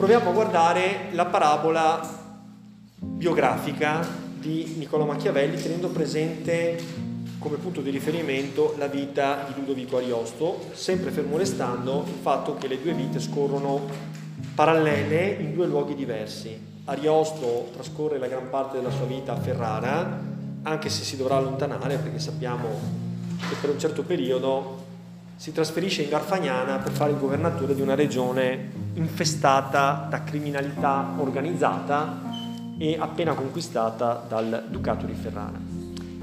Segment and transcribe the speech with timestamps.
[0.00, 2.00] proviamo a guardare la parabola
[2.96, 4.00] biografica
[4.38, 6.82] di Niccolò Machiavelli tenendo presente
[7.38, 12.66] come punto di riferimento la vita di Ludovico Ariosto, sempre fermo restando il fatto che
[12.66, 13.86] le due vite scorrono
[14.54, 16.58] parallele in due luoghi diversi.
[16.86, 20.18] Ariosto trascorre la gran parte della sua vita a Ferrara,
[20.62, 22.68] anche se si dovrà allontanare perché sappiamo
[23.50, 24.79] che per un certo periodo
[25.40, 32.20] si trasferisce in Garfagnana per fare il governatore di una regione infestata da criminalità organizzata
[32.76, 35.58] e appena conquistata dal Ducato di Ferrara.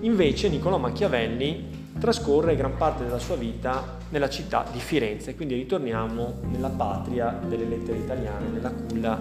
[0.01, 6.41] Invece Niccolò Machiavelli trascorre gran parte della sua vita nella città di Firenze, quindi ritorniamo
[6.51, 9.19] nella patria delle lettere italiane, nella culla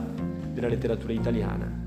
[0.52, 1.85] della letteratura italiana.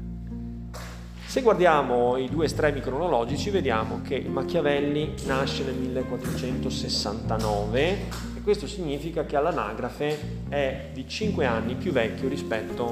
[1.30, 7.98] Se guardiamo i due estremi cronologici vediamo che Machiavelli nasce nel 1469
[8.36, 10.18] e questo significa che all'anagrafe
[10.50, 12.92] è di 5 anni più vecchio rispetto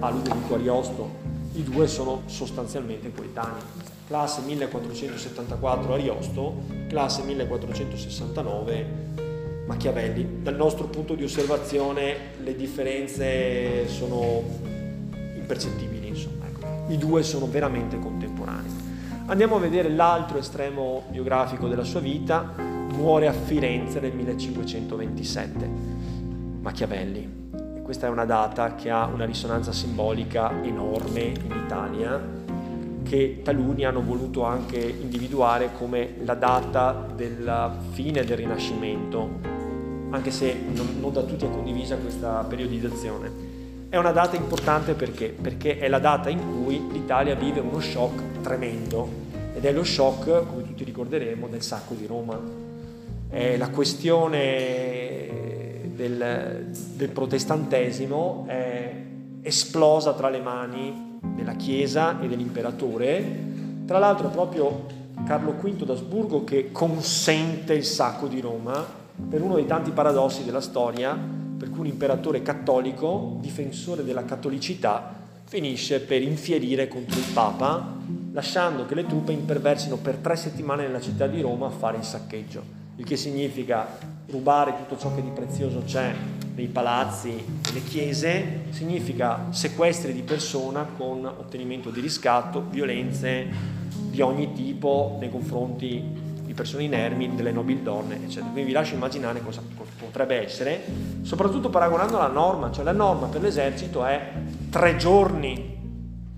[0.00, 1.10] a Ludovico Ariosto.
[1.52, 3.62] I due sono sostanzialmente coetanei
[4.08, 8.86] classe 1474 Ariosto, classe 1469
[9.64, 10.42] Machiavelli.
[10.42, 14.42] Dal nostro punto di osservazione le differenze sono
[15.36, 15.95] impercettibili.
[16.88, 18.70] I due sono veramente contemporanei.
[19.26, 22.52] Andiamo a vedere l'altro estremo biografico della sua vita,
[22.92, 25.70] muore a Firenze nel 1527,
[26.60, 27.44] Machiavelli.
[27.82, 32.44] Questa è una data che ha una risonanza simbolica enorme in Italia
[33.02, 39.28] che taluni hanno voluto anche individuare come la data della fine del Rinascimento,
[40.10, 43.55] anche se non, non da tutti è condivisa questa periodizzazione.
[43.88, 45.28] È una data importante perché?
[45.28, 49.08] Perché è la data in cui l'Italia vive uno shock tremendo
[49.54, 52.36] ed è lo shock, come tutti ricorderemo, del sacco di Roma.
[53.28, 55.26] È la questione
[55.94, 58.92] del, del protestantesimo è
[59.42, 63.44] esplosa tra le mani della Chiesa e dell'imperatore.
[63.86, 64.84] Tra l'altro proprio
[65.24, 68.84] Carlo V d'Asburgo che consente il sacco di Roma
[69.30, 71.16] per uno dei tanti paradossi della storia,
[71.58, 77.96] per cui un imperatore cattolico, difensore della cattolicità, finisce per infierire contro il Papa,
[78.32, 82.04] lasciando che le truppe imperversino per tre settimane nella città di Roma a fare il
[82.04, 82.62] saccheggio,
[82.96, 86.12] il che significa rubare tutto ciò che di prezioso c'è
[86.54, 93.46] nei palazzi, nelle chiese, significa sequestri di persona con ottenimento di riscatto, violenze
[94.10, 96.24] di ogni tipo nei confronti
[96.56, 98.46] persone inermi, delle nobildonne, eccetera.
[98.46, 99.62] Quindi vi lascio immaginare cosa
[99.98, 100.82] potrebbe essere,
[101.22, 104.32] soprattutto paragonando alla norma, cioè la norma per l'esercito è
[104.70, 105.76] tre giorni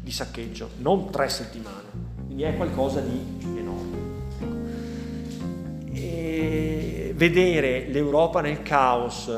[0.03, 1.85] di saccheggio, non tre settimane,
[2.27, 3.97] quindi è qualcosa di enorme.
[5.93, 9.31] E vedere l'Europa nel caos,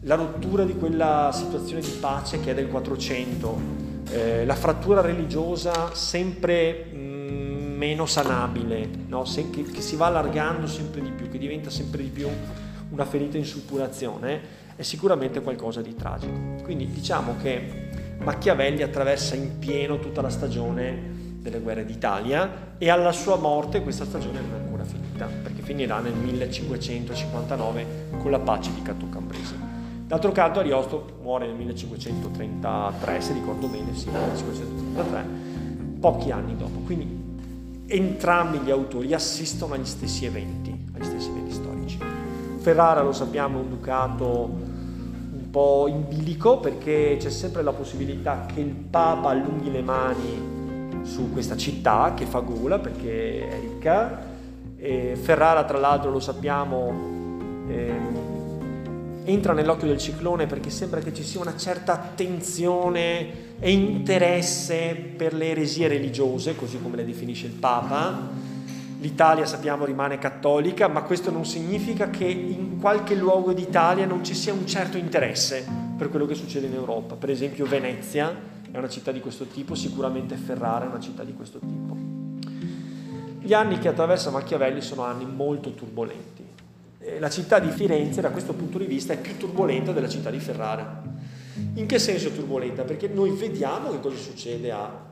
[0.00, 5.94] la rottura di quella situazione di pace che è del 400, eh, la frattura religiosa
[5.94, 6.88] sempre
[7.76, 9.24] meno sanabile, no?
[9.24, 12.28] Se, che, che, si va allargando sempre di più, che diventa sempre di più
[12.90, 16.62] una ferita in suppurazione, è sicuramente qualcosa di tragico.
[16.62, 23.12] Quindi diciamo che Machiavelli attraversa in pieno tutta la stagione delle guerre d'Italia e alla
[23.12, 28.72] sua morte questa stagione non è ancora finita, perché finirà nel 1559 con la pace
[28.74, 29.54] di Cato Cambrese.
[30.06, 35.26] D'altro canto Ariosto muore nel 1533, se ricordo bene, sì, 1533,
[35.98, 36.78] pochi anni dopo.
[36.80, 37.25] Quindi
[37.86, 41.98] entrambi gli autori assistono agli stessi eventi, agli stessi eventi storici.
[42.58, 44.24] Ferrara, lo sappiamo, è un ducato
[45.32, 50.54] un po' in bilico perché c'è sempre la possibilità che il Papa allunghi le mani
[51.02, 54.34] su questa città che fa gola perché è ricca.
[54.76, 56.92] E Ferrara, tra l'altro, lo sappiamo,
[57.68, 57.94] eh,
[59.26, 65.34] entra nell'occhio del ciclone perché sembra che ci sia una certa attenzione e interesse per
[65.34, 68.44] le eresie religiose, così come le definisce il Papa.
[69.00, 74.34] L'Italia sappiamo rimane cattolica, ma questo non significa che in qualche luogo d'Italia non ci
[74.34, 75.66] sia un certo interesse
[75.96, 77.14] per quello che succede in Europa.
[77.16, 78.34] Per esempio Venezia
[78.70, 81.96] è una città di questo tipo, sicuramente Ferrara è una città di questo tipo.
[83.40, 86.45] Gli anni che attraversa Machiavelli sono anni molto turbolenti
[87.18, 90.38] la città di Firenze da questo punto di vista è più turbolenta della città di
[90.38, 91.02] Ferrara.
[91.74, 92.82] In che senso turbolenta?
[92.82, 95.04] Perché noi vediamo che cosa succede a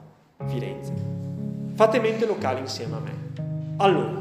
[0.47, 0.93] Firenze.
[1.75, 3.13] Fate mente locale insieme a me.
[3.77, 4.21] Allora,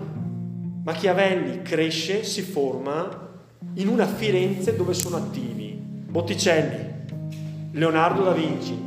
[0.84, 3.32] Machiavelli cresce, si forma
[3.76, 5.72] in una Firenze dove sono attivi
[6.14, 6.92] Botticelli,
[7.72, 8.78] Leonardo da Vinci,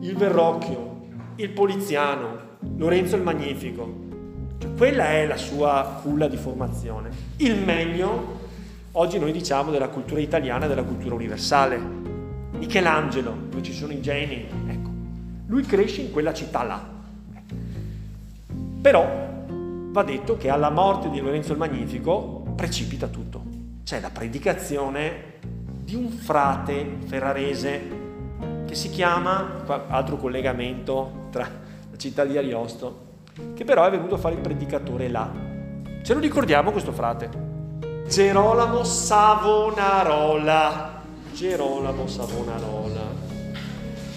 [0.00, 1.06] il Verrocchio,
[1.36, 4.08] il Poliziano, Lorenzo il Magnifico,
[4.60, 7.08] cioè, quella è la sua culla di formazione.
[7.36, 8.40] Il meglio,
[8.92, 11.80] oggi noi diciamo, della cultura italiana e della cultura universale.
[12.52, 14.90] Michelangelo, dove ci sono i geni, ecco,
[15.46, 16.86] lui cresce in quella città là.
[18.82, 19.28] Però
[19.92, 23.42] va detto che alla morte di Lorenzo il Magnifico precipita tutto.
[23.82, 25.38] C'è la predicazione
[25.82, 27.98] di un frate ferrarese
[28.66, 31.48] che si chiama, altro collegamento tra
[31.90, 33.08] la città di Ariosto,
[33.54, 35.30] che però è venuto a fare il predicatore là.
[36.02, 37.28] Ce lo ricordiamo questo frate?
[38.08, 41.02] Gerolamo Savonarola.
[41.32, 43.28] Gerolamo Savonarola.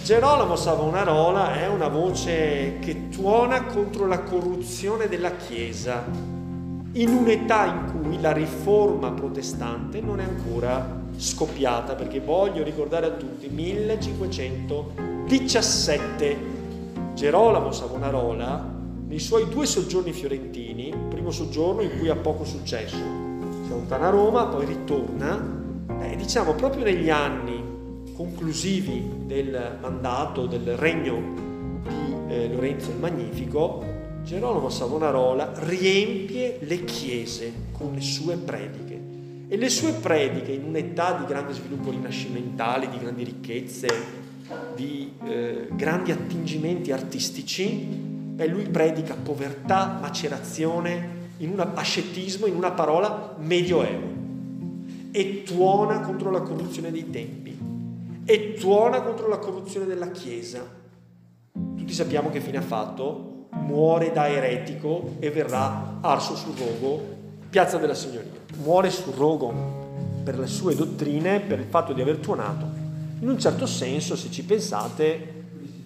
[0.04, 6.04] Gerolamo Savonarola è una voce che tuona contro la corruzione della Chiesa
[6.94, 13.12] in un'età in cui la riforma protestante non è ancora scoppiata, perché voglio ricordare a
[13.12, 16.38] tutti 1517
[17.14, 18.73] Gerolamo Savonarola
[19.14, 24.10] nei suoi due soggiorni fiorentini, primo soggiorno in cui ha poco successo, si allontana a
[24.10, 25.40] Roma, poi ritorna,
[26.02, 27.62] eh, diciamo proprio negli anni
[28.16, 33.86] conclusivi del mandato, del regno di eh, Lorenzo il Magnifico,
[34.24, 39.00] Gerolamo Savonarola riempie le chiese con le sue prediche.
[39.48, 43.88] E le sue prediche, in un'età di grande sviluppo rinascimentale, di grandi ricchezze,
[44.76, 52.72] di eh, grandi attingimenti artistici, beh, lui predica povertà, macerazione, in un ascetismo, in una
[52.72, 54.12] parola, medioevo.
[55.12, 57.58] E tuona contro la corruzione dei tempi
[58.26, 60.62] e tuona contro la corruzione della Chiesa.
[61.52, 67.02] Tutti sappiamo che fine ha fatto, muore da eretico e verrà arso sul rogo,
[67.50, 68.32] piazza della Signoria.
[68.64, 69.82] Muore sul rogo
[70.24, 72.66] per le sue dottrine, per il fatto di aver tuonato.
[73.20, 75.34] In un certo senso, se ci pensate,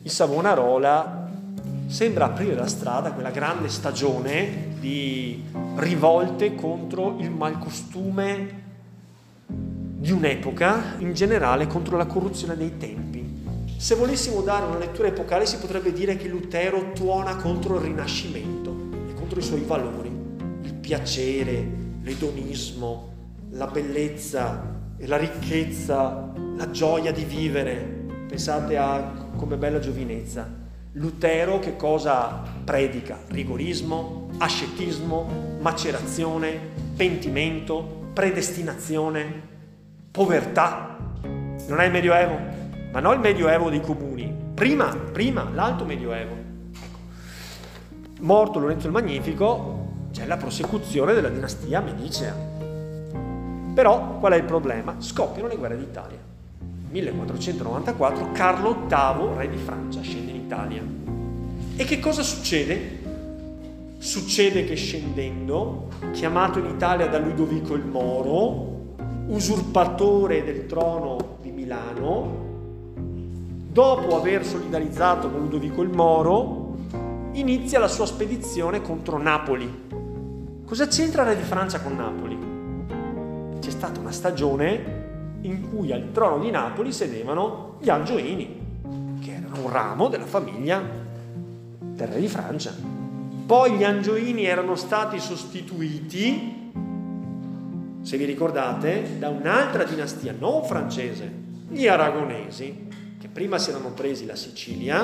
[0.03, 1.16] il Savonarola
[1.87, 5.43] sembra aprire la strada a quella grande stagione di
[5.77, 8.65] rivolte contro il malcostume
[9.47, 13.25] di un'epoca, in generale contro la corruzione dei tempi.
[13.77, 18.75] Se volessimo dare una lettura epocale si potrebbe dire che Lutero tuona contro il Rinascimento
[19.09, 20.11] e contro i suoi valori,
[20.61, 21.67] il piacere,
[22.01, 23.13] l'edonismo,
[23.51, 24.75] la bellezza
[25.05, 28.05] la ricchezza, la gioia di vivere.
[28.27, 30.56] Pensate a come bella giovinezza.
[30.97, 33.19] Lutero che cosa predica?
[33.27, 36.59] Rigorismo, ascetismo, macerazione,
[36.95, 39.41] pentimento, predestinazione,
[40.09, 40.97] povertà.
[41.67, 42.39] Non è il Medioevo,
[42.91, 44.33] ma non il Medioevo dei comuni.
[44.55, 46.33] Prima, prima, l'alto Medioevo.
[46.33, 46.97] Ecco.
[48.21, 52.33] Morto Lorenzo il Magnifico, c'è la prosecuzione della dinastia medicea.
[53.75, 54.95] Però qual è il problema?
[54.97, 56.26] Scoppiano le guerre d'Italia.
[56.89, 60.81] 1494 Carlo VIII, re di Francia, scende in Italia.
[61.75, 63.05] E che cosa succede?
[63.97, 68.95] Succede che scendendo, chiamato in Italia da Ludovico il Moro,
[69.27, 72.45] usurpatore del trono di Milano,
[73.71, 76.77] dopo aver solidarizzato con Ludovico il Moro,
[77.33, 79.85] inizia la sua spedizione contro Napoli.
[80.65, 83.59] Cosa c'entra il re di Francia con Napoli?
[83.59, 85.07] C'è stata una stagione
[85.41, 88.65] in cui al trono di Napoli sedevano gli Angioini,
[89.23, 90.81] che erano un ramo della famiglia
[91.79, 92.73] del re di Francia.
[93.45, 96.57] Poi gli Angioini erano stati sostituiti
[98.07, 101.29] se vi ricordate, da un'altra dinastia non francese,
[101.67, 102.87] gli aragonesi,
[103.19, 105.03] che prima si erano presi la Sicilia,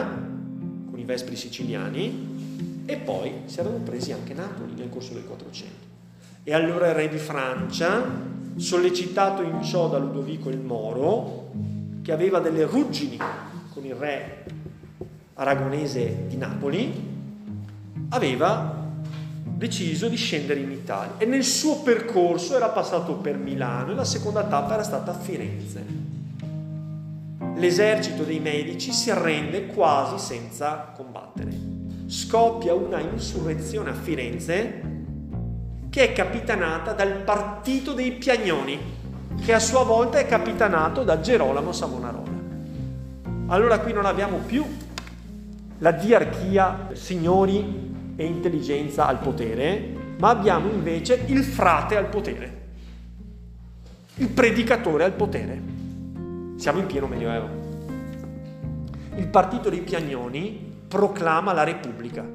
[0.89, 5.73] con i vespri siciliani, e poi si erano presi anche Napoli nel corso del 400.
[6.45, 8.05] E allora il re di Francia,
[8.55, 11.51] sollecitato in ciò da Ludovico il Moro,
[12.01, 13.17] che aveva delle ruggini
[13.73, 14.45] con il re
[15.35, 17.11] aragonese di Napoli,
[18.09, 18.81] aveva
[19.43, 24.03] deciso di scendere in Italia e nel suo percorso era passato per Milano e la
[24.03, 26.11] seconda tappa era stata Firenze.
[27.55, 31.51] L'esercito dei medici si arrende quasi senza combattere.
[32.07, 34.92] Scoppia una insurrezione a Firenze
[35.93, 38.79] che è capitanata dal partito dei Piagnoni,
[39.45, 42.31] che a sua volta è capitanato da Gerolamo Savonarola.
[43.49, 44.65] Allora qui non abbiamo più
[45.77, 52.61] la diarchia signori e intelligenza al potere, ma abbiamo invece il frate al potere,
[54.15, 55.61] il predicatore al potere.
[56.55, 57.47] Siamo in pieno Medioevo.
[59.17, 62.25] Il partito dei Piagnoni proclama la Repubblica,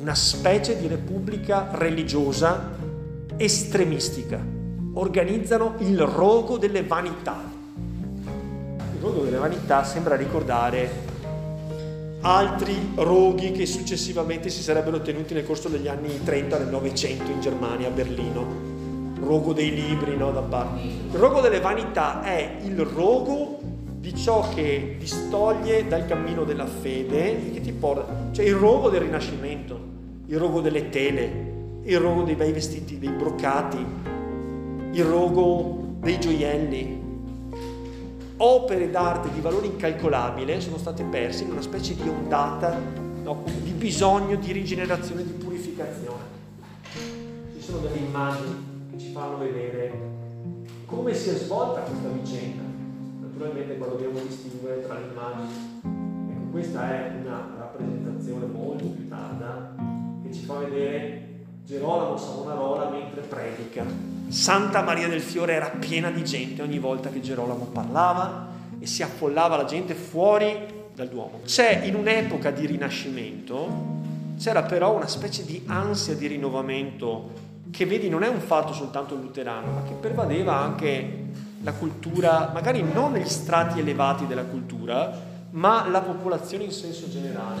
[0.00, 2.75] una specie di repubblica religiosa
[3.36, 4.42] estremistica.
[4.94, 7.42] Organizzano il rogo delle vanità.
[8.94, 11.04] Il rogo delle vanità sembra ricordare
[12.22, 17.40] altri roghi che successivamente si sarebbero tenuti nel corso degli anni 30 del Novecento in
[17.40, 18.74] Germania, a Berlino.
[19.20, 20.80] Rogo dei libri, no, da parte.
[20.82, 23.58] Il rogo delle vanità è il rogo
[23.98, 28.88] di ciò che distoglie dal cammino della fede e che ti porta, cioè il rogo
[28.88, 29.78] del rinascimento,
[30.26, 31.55] il rogo delle tele,
[31.86, 33.84] il rogo dei bei vestiti, dei broccati,
[34.90, 37.04] il rogo dei gioielli.
[38.38, 42.76] Opere d'arte di valore incalcolabile sono state perse in una specie di ondata
[43.22, 46.24] no, di bisogno di rigenerazione, di purificazione.
[47.54, 49.92] Ci sono delle immagini che ci fanno vedere
[50.86, 52.62] come si è svolta questa vicenda.
[53.20, 56.30] Naturalmente qua dobbiamo distinguere tra le immagini.
[56.30, 59.74] Ecco, questa è una rappresentazione molto più tarda
[60.24, 61.25] che ci fa vedere
[61.66, 63.84] Gerolamo Savonarola mentre predica.
[64.28, 68.46] Santa Maria del Fiore era piena di gente ogni volta che Gerolamo parlava
[68.78, 70.56] e si affollava la gente fuori
[70.94, 71.40] dal Duomo.
[71.44, 73.66] C'è in un'epoca di rinascimento,
[74.38, 77.30] c'era però una specie di ansia di rinnovamento
[77.72, 81.30] che vedi non è un fatto soltanto luterano, ma che pervadeva anche
[81.64, 85.12] la cultura, magari non negli strati elevati della cultura,
[85.50, 87.60] ma la popolazione in senso generale.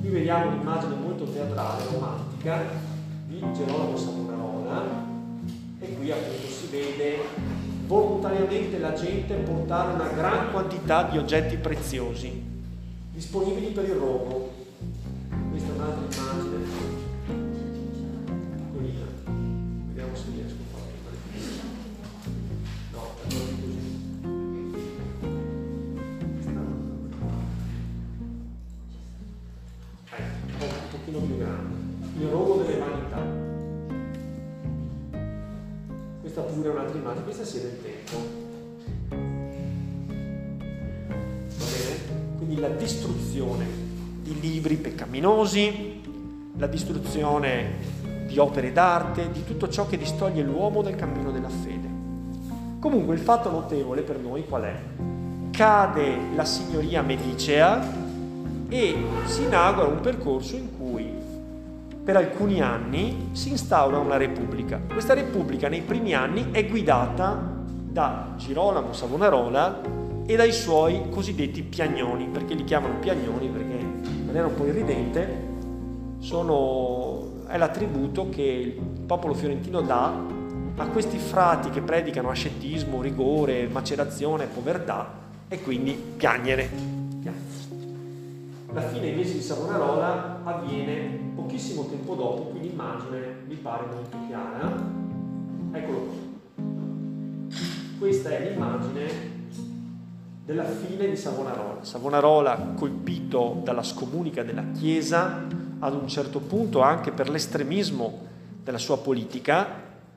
[0.00, 2.92] Qui vediamo un'immagine molto teatrale, romantica,
[3.34, 5.06] di Gerolamo Savonarola
[5.80, 7.18] e qui appunto si vede
[7.86, 12.52] volontariamente la gente portare una gran quantità di oggetti preziosi
[13.14, 14.52] disponibili per il rogo.
[15.50, 16.66] Questa è un'altra immagine.
[18.56, 19.06] Piccolina.
[19.86, 20.88] Vediamo se riesco a farla.
[22.92, 23.92] No, è così.
[30.16, 31.83] Ecco, un pochino più grande
[32.16, 33.42] il rogo delle vanità.
[36.20, 38.42] Questa pure è un'altra immagine, questa sia del tempo.
[41.58, 42.36] Va bene?
[42.36, 43.66] Quindi la distruzione
[44.22, 46.00] di libri peccaminosi,
[46.56, 51.88] la distruzione di opere d'arte, di tutto ciò che distoglie l'uomo dal cammino della fede.
[52.78, 54.80] Comunque il fatto notevole per noi qual è?
[55.50, 57.82] Cade la signoria medicea
[58.68, 61.03] e si inaugura un percorso in cui
[62.04, 64.78] per alcuni anni si instaura una repubblica.
[64.92, 69.80] Questa repubblica nei primi anni è guidata da Girolamo Savonarola
[70.26, 75.52] e dai suoi cosiddetti piagnoni, perché li chiamano piagnoni perché in maniera un po' irridente
[76.18, 80.12] sono, è l'attributo che il popolo fiorentino dà
[80.76, 85.10] a questi frati che predicano ascetismo, rigore, macerazione, povertà
[85.48, 86.93] e quindi piagnere.
[88.74, 94.68] La fine invece di Savonarola avviene pochissimo tempo dopo, qui l'immagine mi pare molto chiara.
[95.70, 96.66] Eccolo qua.
[98.00, 99.08] Questa è l'immagine
[100.44, 101.84] della fine di Savonarola.
[101.84, 105.46] Savonarola colpito dalla scomunica della Chiesa,
[105.78, 108.22] ad un certo punto anche per l'estremismo
[108.64, 109.68] della sua politica,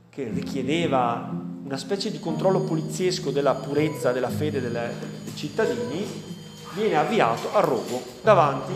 [0.10, 1.32] che richiedeva
[1.64, 6.36] una specie di controllo poliziesco della purezza della fede dei cittadini,
[6.78, 8.74] viene avviato a rogo davanti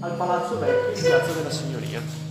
[0.00, 2.25] al Palazzo Vecchio in Piazza della Signoria.